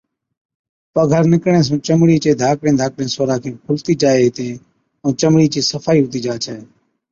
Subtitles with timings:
[0.93, 4.55] پگھر نِڪرڻي سُون چمڙِي چي ڌاڪڙين ڌاڪڙين سوراخين کُلتِي جائي هِتين
[5.01, 6.55] ائُون چمڙِي چِي صفائِي هُتِي جا ڇَي۔